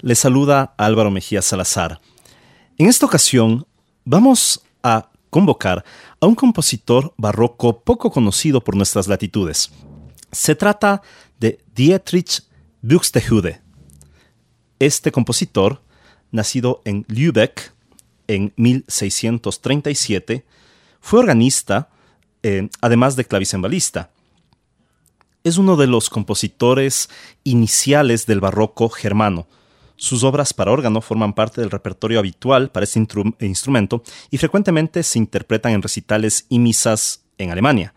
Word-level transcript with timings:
Les 0.00 0.18
saluda 0.18 0.74
Álvaro 0.76 1.10
Mejía 1.10 1.42
Salazar. 1.42 2.00
En 2.78 2.86
esta 2.86 3.06
ocasión 3.06 3.66
vamos 4.04 4.62
a 4.82 5.10
convocar 5.30 5.84
a 6.20 6.26
un 6.26 6.34
compositor 6.34 7.12
barroco 7.16 7.80
poco 7.80 8.10
conocido 8.10 8.62
por 8.62 8.76
nuestras 8.76 9.08
latitudes. 9.08 9.70
Se 10.30 10.54
trata 10.54 11.02
de 11.40 11.58
Dietrich 11.74 12.42
Buxtehude. 12.82 13.60
Este 14.78 15.10
compositor, 15.10 15.82
nacido 16.30 16.80
en 16.84 17.04
Lübeck 17.08 17.72
en 18.28 18.52
1637, 18.56 20.44
fue 21.00 21.20
organista, 21.20 21.88
eh, 22.42 22.68
además 22.80 23.16
de 23.16 23.24
clavicembalista 23.24 24.10
es 25.44 25.58
uno 25.58 25.76
de 25.76 25.86
los 25.86 26.10
compositores 26.10 27.08
iniciales 27.44 28.26
del 28.26 28.40
barroco 28.40 28.88
germano. 28.88 29.46
Sus 29.98 30.22
obras 30.22 30.54
para 30.54 30.70
órgano 30.70 31.00
forman 31.00 31.32
parte 31.32 31.60
del 31.60 31.72
repertorio 31.72 32.20
habitual 32.20 32.70
para 32.70 32.84
este 32.84 33.04
instrumento 33.40 34.04
y 34.30 34.38
frecuentemente 34.38 35.02
se 35.02 35.18
interpretan 35.18 35.72
en 35.72 35.82
recitales 35.82 36.46
y 36.48 36.60
misas 36.60 37.24
en 37.36 37.50
Alemania. 37.50 37.92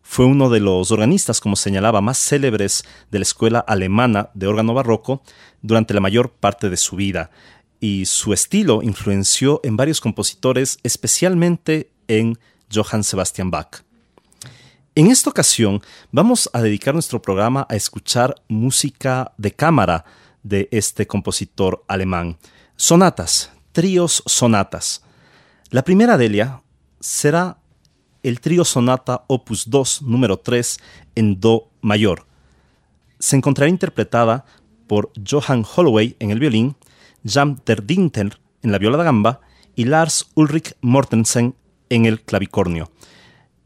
Fue 0.00 0.26
uno 0.26 0.48
de 0.48 0.60
los 0.60 0.92
organistas, 0.92 1.40
como 1.40 1.56
señalaba, 1.56 2.00
más 2.00 2.18
célebres 2.18 2.84
de 3.10 3.18
la 3.18 3.24
escuela 3.24 3.58
alemana 3.58 4.30
de 4.34 4.46
órgano 4.46 4.74
barroco 4.74 5.22
durante 5.60 5.92
la 5.92 6.00
mayor 6.00 6.30
parte 6.30 6.70
de 6.70 6.76
su 6.76 6.94
vida, 6.94 7.30
y 7.80 8.06
su 8.06 8.32
estilo 8.32 8.82
influenció 8.82 9.60
en 9.64 9.76
varios 9.76 10.00
compositores, 10.00 10.78
especialmente 10.84 11.90
en 12.06 12.38
Johann 12.72 13.02
Sebastian 13.02 13.50
Bach. 13.50 13.82
En 14.94 15.08
esta 15.08 15.30
ocasión 15.30 15.82
vamos 16.12 16.48
a 16.52 16.62
dedicar 16.62 16.94
nuestro 16.94 17.20
programa 17.20 17.66
a 17.68 17.74
escuchar 17.74 18.36
música 18.46 19.32
de 19.36 19.50
cámara 19.50 20.04
de 20.44 20.68
este 20.70 21.08
compositor 21.08 21.84
alemán. 21.88 22.38
Sonatas, 22.76 23.50
tríos 23.72 24.22
sonatas. 24.26 25.02
La 25.70 25.82
primera 25.82 26.16
de 26.16 26.26
ellas 26.26 26.52
será 27.00 27.58
el 28.22 28.40
trío 28.40 28.64
sonata 28.64 29.24
opus 29.26 29.68
2 29.68 30.02
número 30.02 30.38
3 30.38 30.78
en 31.16 31.40
do 31.40 31.68
mayor. 31.82 32.26
Se 33.18 33.36
encontrará 33.36 33.68
interpretada 33.68 34.44
por 34.86 35.10
Johann 35.28 35.64
Holloway 35.64 36.16
en 36.20 36.30
el 36.30 36.38
violín, 36.38 36.76
Jan 37.24 37.60
der 37.66 37.84
Dinter 37.84 38.38
en 38.62 38.72
la 38.72 38.78
viola 38.78 38.96
da 38.96 39.04
gamba 39.04 39.40
y 39.74 39.84
Lars 39.84 40.30
Ulrich 40.34 40.76
Mortensen 40.80 41.54
en 41.88 42.06
el 42.06 42.22
clavicornio. 42.22 42.90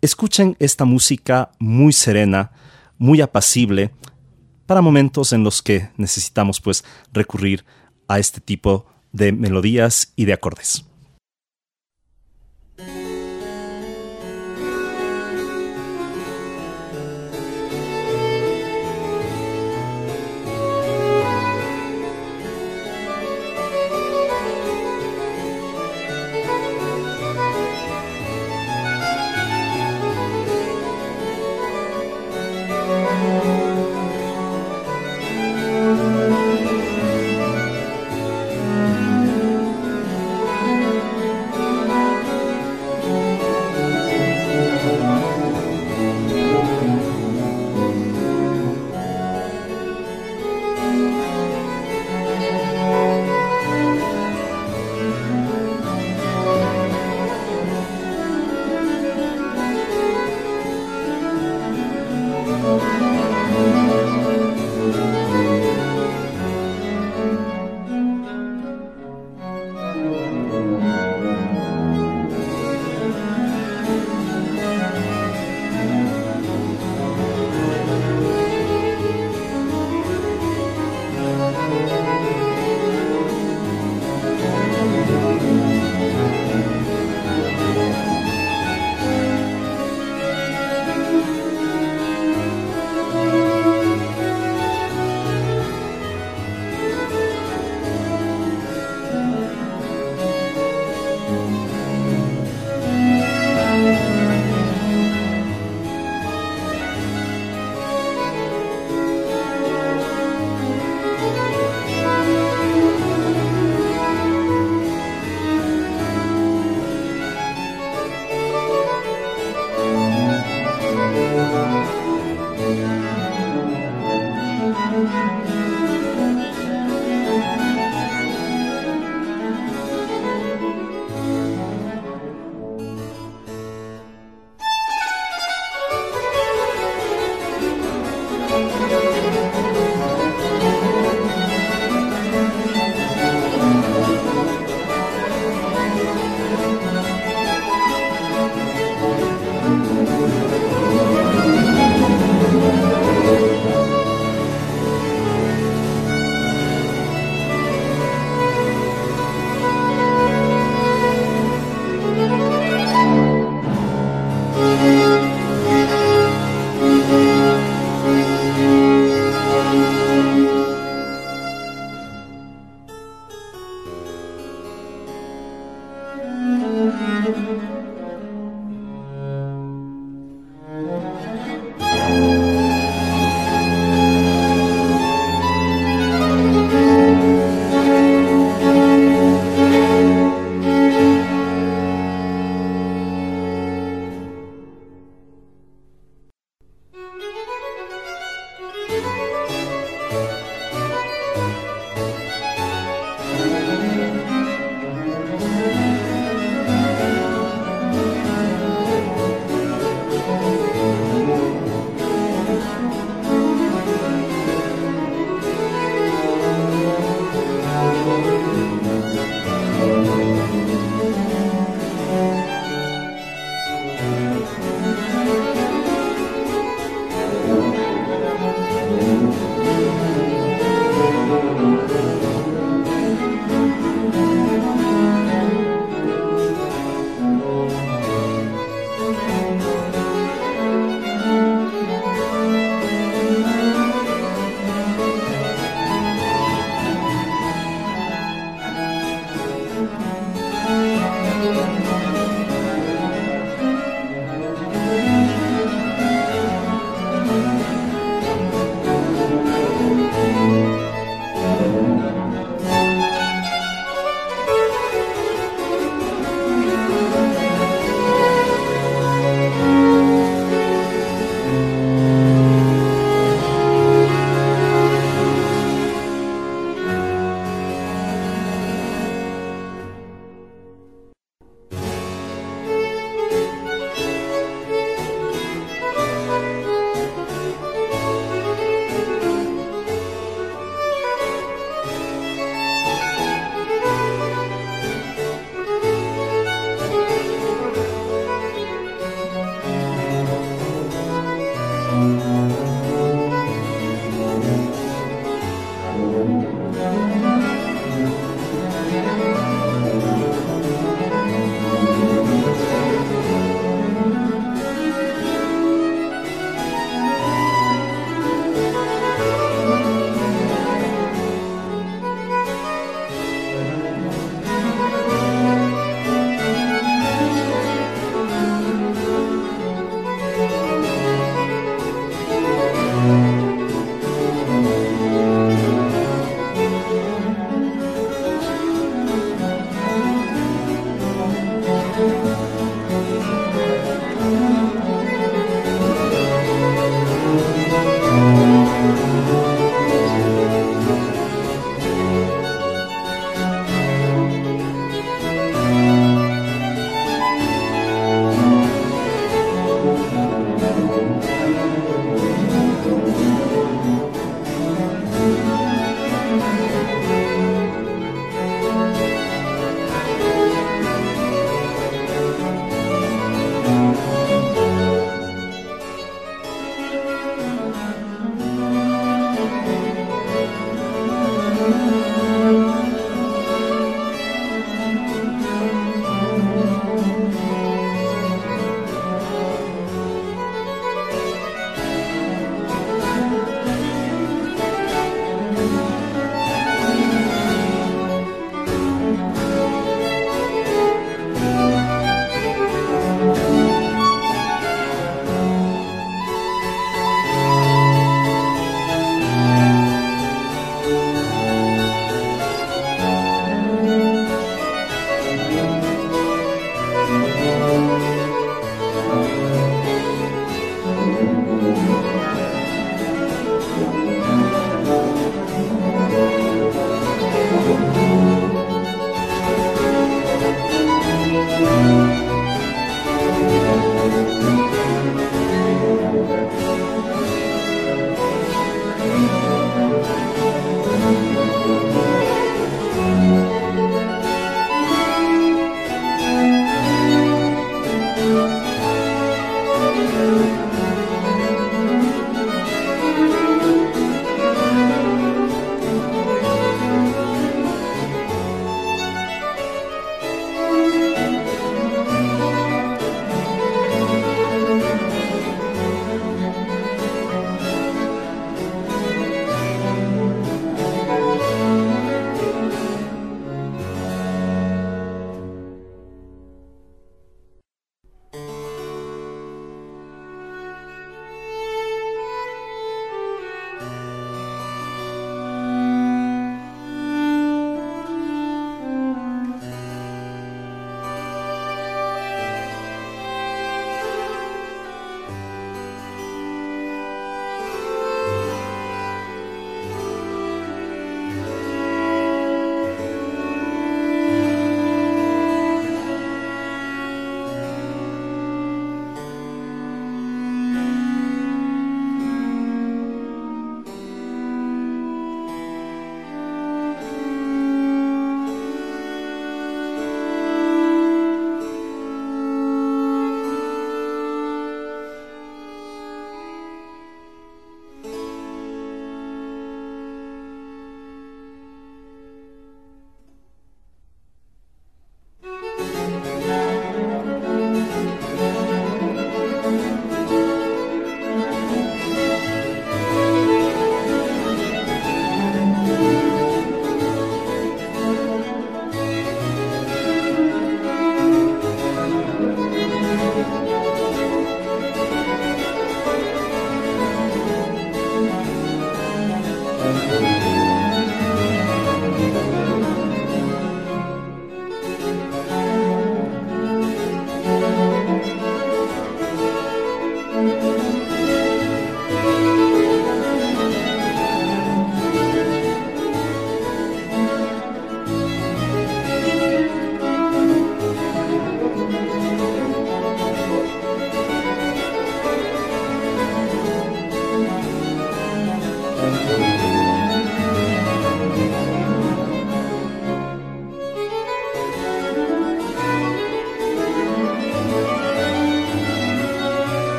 Escuchen 0.00 0.56
esta 0.58 0.84
música 0.84 1.52
muy 1.58 1.92
serena, 1.92 2.52
muy 2.98 3.20
apacible, 3.20 3.92
para 4.66 4.80
momentos 4.80 5.32
en 5.32 5.44
los 5.44 5.62
que 5.62 5.90
necesitamos 5.96 6.60
pues 6.60 6.84
recurrir 7.12 7.64
a 8.08 8.18
este 8.18 8.40
tipo 8.40 8.86
de 9.12 9.32
melodías 9.32 10.12
y 10.16 10.24
de 10.24 10.32
acordes. 10.32 10.84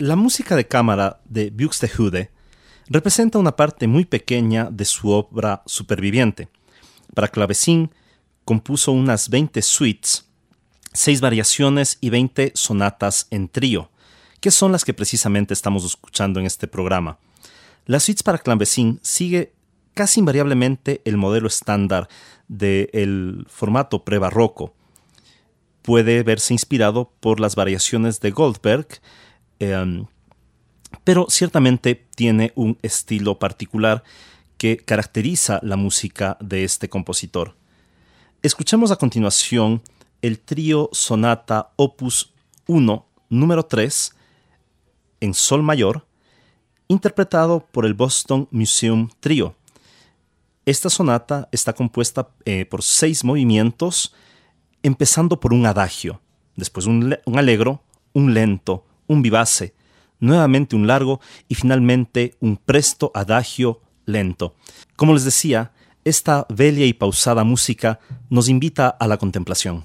La 0.00 0.16
música 0.16 0.56
de 0.56 0.66
cámara 0.66 1.20
de 1.26 1.50
Buxtehude 1.50 2.30
representa 2.88 3.38
una 3.38 3.54
parte 3.54 3.86
muy 3.86 4.06
pequeña 4.06 4.70
de 4.70 4.86
su 4.86 5.10
obra 5.10 5.62
superviviente. 5.66 6.48
Para 7.14 7.28
clavecín 7.28 7.90
compuso 8.46 8.92
unas 8.92 9.28
20 9.28 9.60
suites, 9.60 10.26
6 10.94 11.20
variaciones 11.20 11.98
y 12.00 12.08
20 12.08 12.52
sonatas 12.54 13.26
en 13.30 13.50
trío, 13.50 13.90
que 14.40 14.50
son 14.50 14.72
las 14.72 14.86
que 14.86 14.94
precisamente 14.94 15.52
estamos 15.52 15.84
escuchando 15.84 16.40
en 16.40 16.46
este 16.46 16.66
programa. 16.66 17.18
Las 17.84 18.04
suites 18.04 18.22
para 18.22 18.38
clavecín 18.38 19.00
sigue 19.02 19.52
casi 19.92 20.20
invariablemente 20.20 21.02
el 21.04 21.18
modelo 21.18 21.46
estándar 21.46 22.08
del 22.48 23.44
formato 23.50 24.02
prebarroco. 24.02 24.72
Puede 25.82 26.22
verse 26.22 26.54
inspirado 26.54 27.12
por 27.20 27.38
las 27.38 27.54
variaciones 27.54 28.20
de 28.20 28.30
Goldberg, 28.30 28.88
em, 29.60 30.06
pero 31.04 31.26
ciertamente 31.28 31.94
tiene 32.14 32.52
un 32.56 32.78
estilo 32.82 33.38
particular 33.38 34.02
que 34.58 34.76
caracteriza 34.76 35.60
la 35.62 35.76
música 35.76 36.36
de 36.40 36.64
este 36.64 36.88
compositor. 36.88 37.56
Escuchemos 38.42 38.90
a 38.90 38.96
continuación 38.96 39.82
el 40.22 40.38
trío 40.38 40.90
sonata 40.92 41.72
opus 41.76 42.32
1, 42.66 43.06
número 43.30 43.64
3, 43.64 44.14
en 45.20 45.34
sol 45.34 45.62
mayor, 45.62 46.06
interpretado 46.88 47.66
por 47.72 47.86
el 47.86 47.94
Boston 47.94 48.48
Museum 48.50 49.08
Trio. 49.20 49.54
Esta 50.66 50.90
sonata 50.90 51.48
está 51.52 51.72
compuesta 51.72 52.28
eh, 52.44 52.64
por 52.64 52.82
seis 52.82 53.24
movimientos, 53.24 54.14
empezando 54.82 55.40
por 55.40 55.54
un 55.54 55.66
adagio, 55.66 56.20
después 56.56 56.86
un, 56.86 57.16
un 57.24 57.38
alegro, 57.38 57.82
un 58.12 58.34
lento, 58.34 58.84
un 59.10 59.22
vivace, 59.22 59.74
nuevamente 60.20 60.76
un 60.76 60.86
largo 60.86 61.20
y 61.48 61.56
finalmente 61.56 62.36
un 62.38 62.56
presto 62.56 63.10
adagio 63.12 63.80
lento. 64.06 64.54
Como 64.94 65.14
les 65.14 65.24
decía, 65.24 65.72
esta 66.04 66.46
bella 66.48 66.84
y 66.86 66.92
pausada 66.92 67.42
música 67.42 67.98
nos 68.28 68.48
invita 68.48 68.88
a 68.88 69.08
la 69.08 69.16
contemplación. 69.18 69.82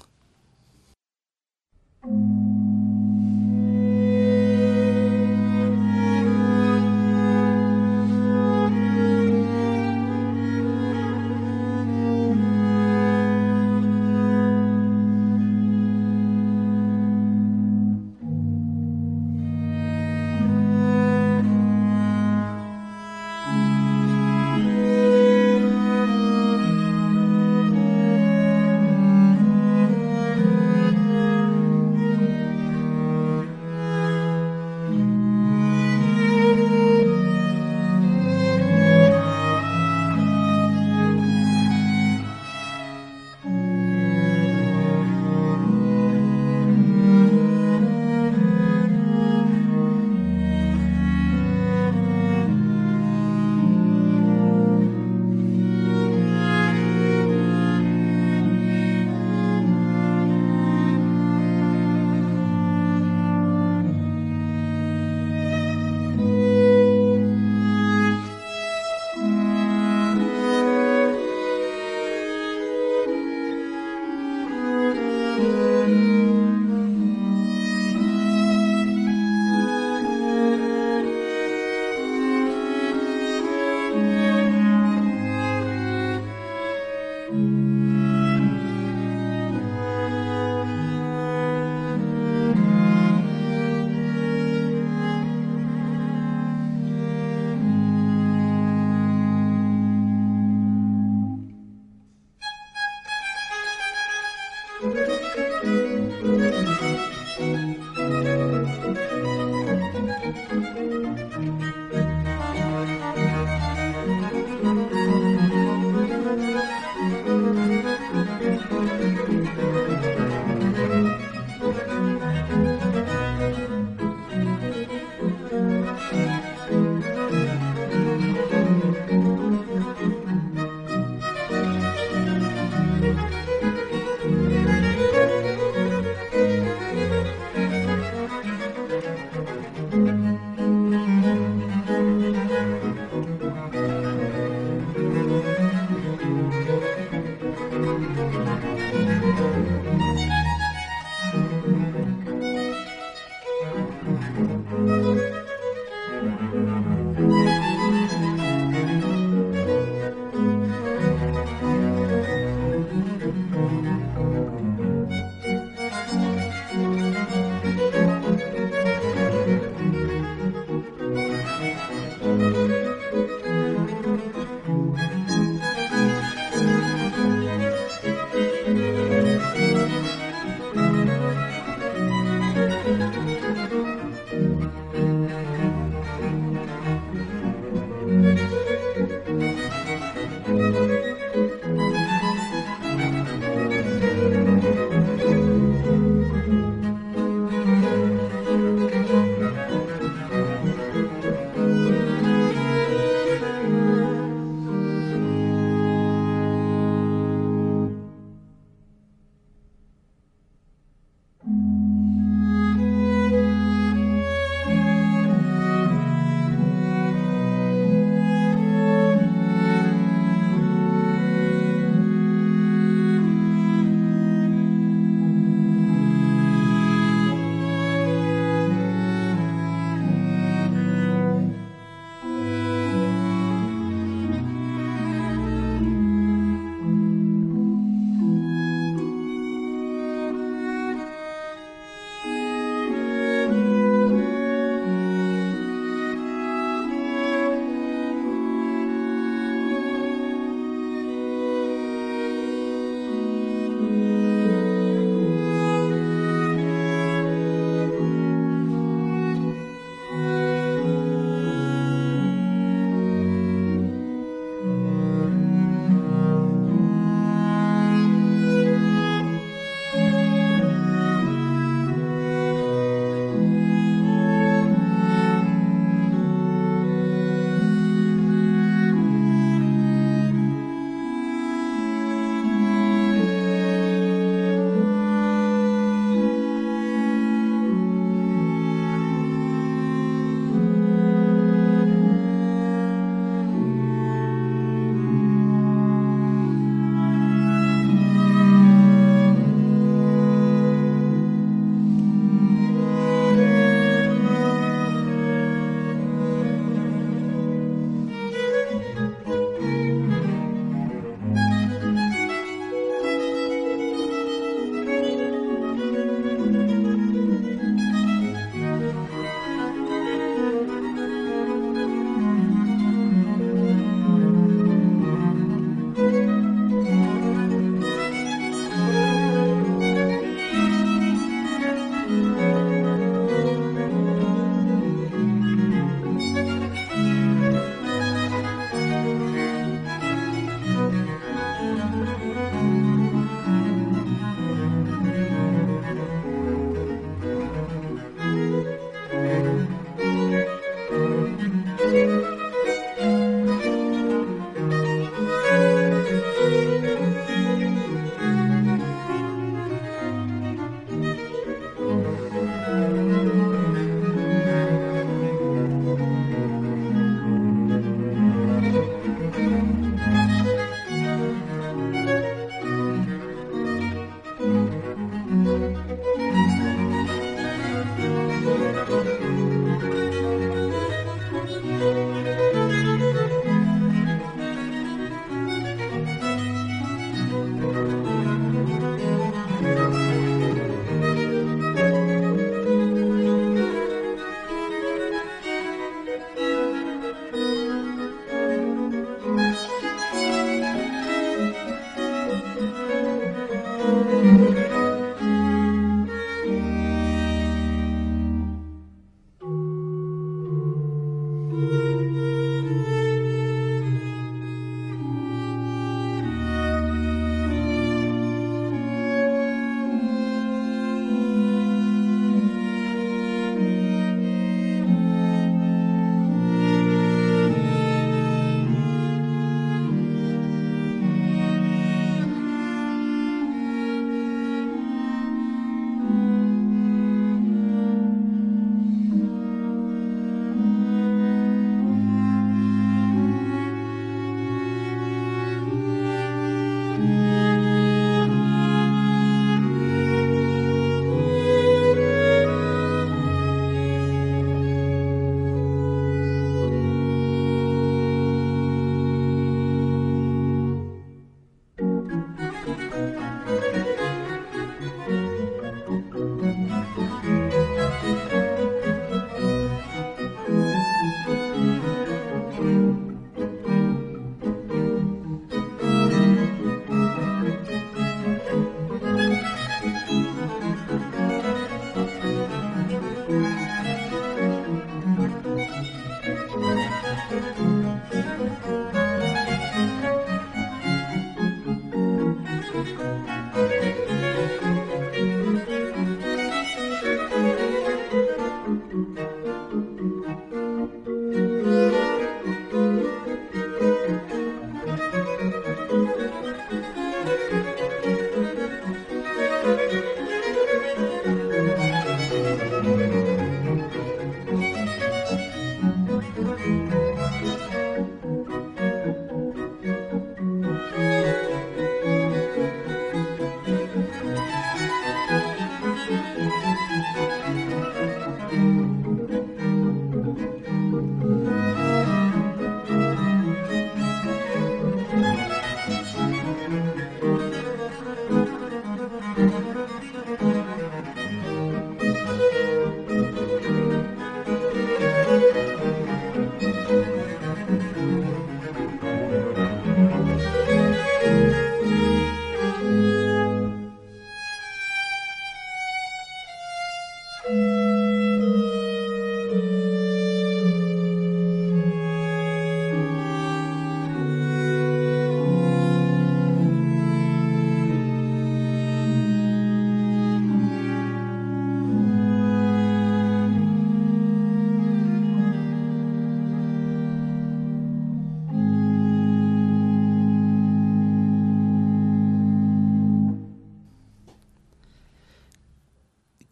Música 111.28 112.05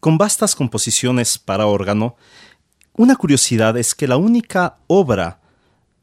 Con 0.05 0.19
vastas 0.19 0.55
composiciones 0.55 1.39
para 1.39 1.65
órgano, 1.65 2.17
una 2.93 3.17
curiosidad 3.17 3.79
es 3.79 3.95
que 3.95 4.07
la 4.07 4.19
única 4.19 4.77
obra 4.87 5.41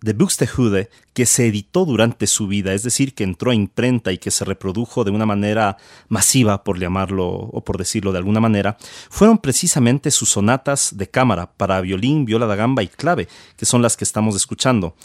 de 0.01 0.13
Buxtehude 0.13 0.89
que 1.13 1.27
se 1.27 1.45
editó 1.45 1.85
durante 1.85 2.25
su 2.25 2.47
vida, 2.47 2.73
es 2.73 2.81
decir, 2.81 3.13
que 3.13 3.23
entró 3.23 3.51
a 3.51 3.53
imprenta 3.53 4.11
y 4.11 4.17
que 4.17 4.31
se 4.31 4.43
reprodujo 4.43 5.03
de 5.03 5.11
una 5.11 5.27
manera 5.27 5.77
masiva, 6.09 6.63
por 6.63 6.79
llamarlo 6.79 7.27
o 7.27 7.63
por 7.63 7.77
decirlo 7.77 8.11
de 8.11 8.17
alguna 8.17 8.39
manera, 8.39 8.75
fueron 9.11 9.37
precisamente 9.37 10.09
sus 10.09 10.29
sonatas 10.29 10.97
de 10.97 11.07
cámara 11.07 11.51
para 11.51 11.79
violín, 11.79 12.25
viola 12.25 12.47
da 12.47 12.55
gamba 12.55 12.81
y 12.81 12.87
clave, 12.87 13.27
que 13.55 13.67
son 13.67 13.83
las 13.83 13.97
que 13.97 14.03
estamos 14.03 14.35
escuchando. 14.35 14.95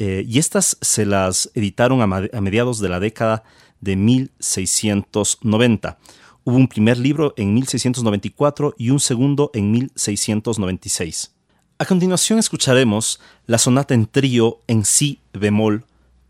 Eh, 0.00 0.24
y 0.26 0.40
estas 0.40 0.76
se 0.80 1.06
las 1.06 1.52
editaron 1.54 2.00
a, 2.00 2.36
a 2.36 2.40
mediados 2.40 2.80
de 2.80 2.88
la 2.88 2.98
década 2.98 3.44
de 3.80 3.94
1690. 3.94 5.98
Hubo 6.42 6.56
un 6.56 6.68
primer 6.68 6.96
libro 6.96 7.34
en 7.36 7.52
1694 7.52 8.74
y 8.78 8.90
un 8.90 8.98
segundo 8.98 9.50
en 9.52 9.70
1696. 9.70 11.34
A 11.78 11.84
continuación 11.84 12.38
escucharemos 12.38 13.20
la 13.46 13.58
sonata 13.58 13.92
en 13.92 14.06
trío 14.06 14.60
en 14.66 14.86
si 14.86 15.20
bemol 15.34 15.84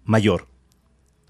mayor. 0.05 0.49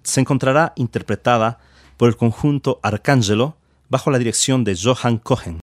Se 0.03 0.21
encontrará 0.21 0.73
interpretada 0.77 1.61
por 1.99 2.09
el 2.09 2.16
conjunto 2.16 2.81
Arcángelo 2.83 3.57
bajo 3.90 4.11
la 4.11 4.19
dirección 4.19 4.64
de 4.64 4.75
Johann 4.77 5.19
Cohen. 5.19 5.61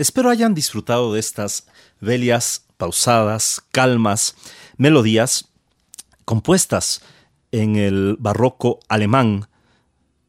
Espero 0.00 0.30
hayan 0.30 0.54
disfrutado 0.54 1.12
de 1.12 1.20
estas 1.20 1.66
bellas, 2.00 2.64
pausadas, 2.78 3.62
calmas 3.70 4.34
melodías 4.78 5.50
compuestas 6.24 7.02
en 7.52 7.76
el 7.76 8.16
barroco 8.18 8.80
alemán 8.88 9.50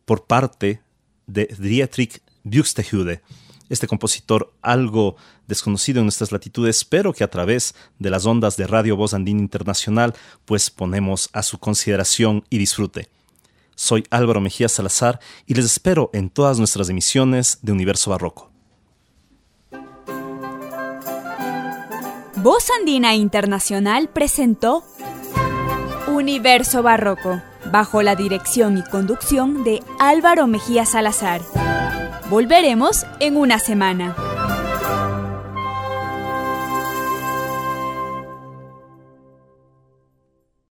por 0.04 0.26
parte 0.26 0.82
de 1.26 1.56
Dietrich 1.58 2.22
Buxtehude, 2.44 3.22
este 3.70 3.88
compositor 3.88 4.54
algo 4.62 5.16
desconocido 5.48 6.00
en 6.00 6.06
nuestras 6.08 6.34
latitudes, 6.34 6.84
pero 6.84 7.14
que 7.14 7.24
a 7.24 7.30
través 7.30 7.74
de 7.98 8.10
las 8.10 8.26
ondas 8.26 8.58
de 8.58 8.68
Radio 8.68 8.98
Voz 8.98 9.14
Andina 9.14 9.40
Internacional, 9.40 10.14
pues 10.44 10.70
ponemos 10.70 11.30
a 11.32 11.44
su 11.44 11.60
consideración 11.60 12.44
y 12.50 12.58
disfrute. 12.58 13.08
Soy 13.76 14.04
Álvaro 14.10 14.42
Mejía 14.42 14.68
Salazar 14.68 15.22
y 15.46 15.54
les 15.54 15.64
espero 15.64 16.10
en 16.12 16.30
todas 16.30 16.58
nuestras 16.58 16.90
emisiones 16.90 17.60
de 17.62 17.72
Universo 17.72 18.12
Barroco. 18.12 18.51
Voz 22.42 22.72
Andina 22.80 23.14
Internacional 23.14 24.10
presentó 24.10 24.84
Universo 26.08 26.82
Barroco, 26.82 27.40
bajo 27.72 28.02
la 28.02 28.16
dirección 28.16 28.80
y 28.80 28.84
conducción 28.84 29.64
de 29.64 29.84
Álvaro 30.00 30.48
Mejía 30.48 30.88
Salazar. 30.88 31.42
Volveremos 32.32 33.06
en 33.20 33.38
una 33.38 33.60
semana. 33.60 34.16